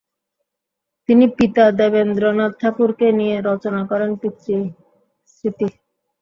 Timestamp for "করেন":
3.91-4.11